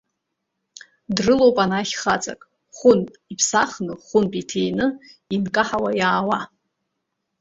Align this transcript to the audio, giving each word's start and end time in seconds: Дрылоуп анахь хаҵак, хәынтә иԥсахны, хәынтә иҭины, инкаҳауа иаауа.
Дрылоуп 1.15 1.57
анахь 1.63 1.93
хаҵак, 2.01 2.41
хәынтә 2.75 3.15
иԥсахны, 3.33 3.93
хәынтә 4.05 4.37
иҭины, 4.41 4.87
инкаҳауа 5.35 5.91
иаауа. 5.99 6.39